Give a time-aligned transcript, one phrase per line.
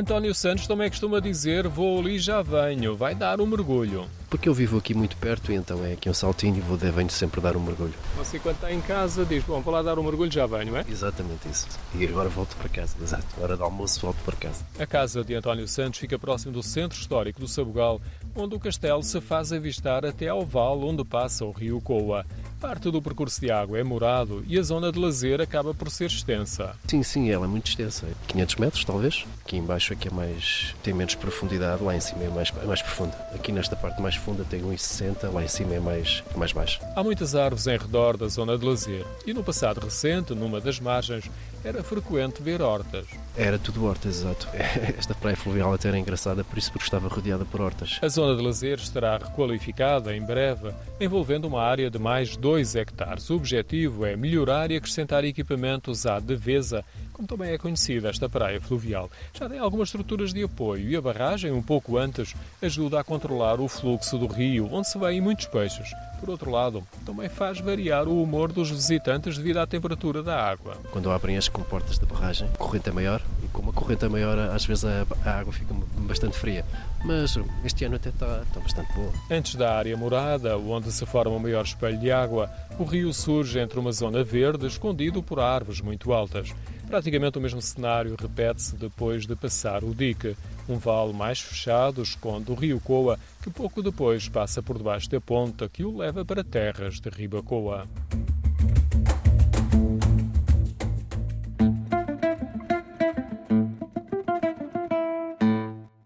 [0.00, 4.06] António Santos também costuma dizer: Vou ali já venho, vai dar um mergulho.
[4.30, 7.40] Porque eu vivo aqui muito perto então é aqui um saltinho e vou, venho sempre
[7.40, 7.92] dar um mergulho.
[8.16, 10.84] Você, quando está em casa, diz: Bom, vou lá dar um mergulho, já venho, é?
[10.88, 11.68] Exatamente isso.
[11.94, 13.26] E agora volto para casa, exato.
[13.38, 14.64] Hora do almoço, volto para casa.
[14.78, 18.00] A casa de António Santos fica próximo do centro histórico do Sabugal,
[18.34, 22.24] onde o castelo se faz avistar até ao vale onde passa o rio Coa.
[22.60, 26.06] Parte do percurso de água é morado e a zona de lazer acaba por ser
[26.06, 26.76] extensa.
[26.86, 28.06] Sim, sim, ela é muito extensa.
[28.28, 29.24] 500 metros, talvez.
[29.42, 32.82] Aqui embaixo aqui é mais, tem menos profundidade, lá em cima é mais, é mais
[32.82, 33.16] profunda.
[33.34, 36.80] Aqui nesta parte mais funda tem 1,60, lá em cima é mais, mais baixo.
[36.94, 40.78] Há muitas árvores em redor da zona de lazer e no passado recente, numa das
[40.78, 41.30] margens,
[41.64, 43.06] era frequente ver hortas.
[43.36, 44.48] Era tudo hortas, exato.
[44.98, 47.98] Esta praia fluvial até era engraçada, por isso porque estava rodeada por hortas.
[48.02, 53.30] A zona de lazer estará requalificada em breve, envolvendo uma área de mais 2 hectares.
[53.30, 56.84] O objetivo é melhorar e acrescentar equipamentos à Devesa,
[57.20, 59.10] como também é conhecida esta praia fluvial.
[59.34, 63.60] Já tem algumas estruturas de apoio e a barragem, um pouco antes, ajuda a controlar
[63.60, 65.90] o fluxo do rio, onde se vêem muitos peixes.
[66.18, 70.78] Por outro lado, também faz variar o humor dos visitantes devido à temperatura da água.
[70.90, 74.08] Quando abrem as comportas da barragem, a corrente é maior e como a corrente é
[74.08, 76.64] maior, às vezes a, a água fica bastante fria.
[77.04, 79.12] Mas este ano até está, está bastante boa.
[79.30, 83.58] Antes da área morada, onde se forma o maior espelho de água, o rio surge
[83.58, 86.54] entre uma zona verde escondido por árvores muito altas.
[86.90, 90.36] Praticamente o mesmo cenário repete-se depois de passar o dique.
[90.68, 95.20] Um vale mais fechado esconde o rio Coa, que pouco depois passa por debaixo da
[95.20, 97.86] ponta que o leva para terras de Ribacoa.